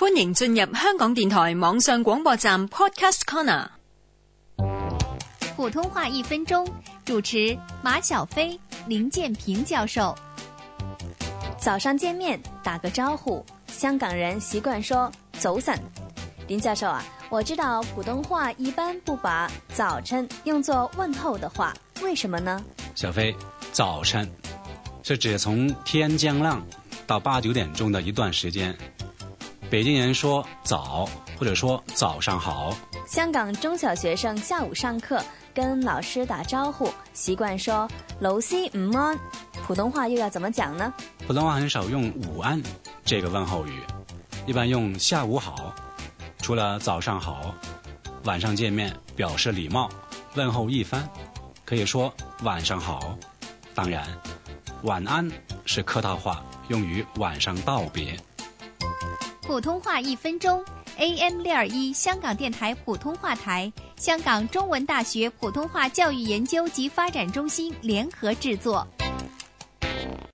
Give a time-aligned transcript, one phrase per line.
[0.00, 3.66] 欢迎进入香港电台网上广播站 Podcast Corner。
[5.54, 6.66] 普通话一分钟，
[7.04, 10.16] 主持马小飞、林建平教授。
[11.58, 15.78] 早上见面打个招呼，香港人习惯说早晨。
[16.48, 22.64] 林教授啊，我知道普通话一般不把早晨用作问候的话，为什么呢？
[22.94, 23.36] 小飞，
[23.70, 24.26] 早晨
[25.02, 26.64] 是指从天将亮
[27.06, 28.74] 到八九点钟的一段时间。
[29.70, 31.08] 北京人说早，
[31.38, 32.76] 或者说早上好。
[33.06, 35.22] 香港中小学生下午上课
[35.54, 37.88] 跟老师打招呼，习惯说
[38.18, 39.16] 老师午安。
[39.64, 40.92] 普通话又要怎么讲呢？
[41.24, 42.60] 普通话很少用午安
[43.04, 43.80] 这个问候语，
[44.44, 45.72] 一般用下午好。
[46.38, 47.54] 除了早上好，
[48.24, 49.88] 晚上见面表示礼貌，
[50.34, 51.08] 问候一番，
[51.64, 53.16] 可以说晚上好。
[53.72, 54.04] 当然，
[54.82, 55.30] 晚安
[55.64, 58.18] 是客套话，用于晚上道别。
[59.42, 60.64] 普通话一分钟
[60.98, 68.86] ，AM 六二一香港电台普通话台，香港中文大学普通话教育研究及发展中心联合制作。